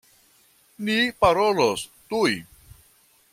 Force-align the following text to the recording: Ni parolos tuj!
Ni 0.87 0.95
parolos 1.25 1.85
tuj! 2.09 2.33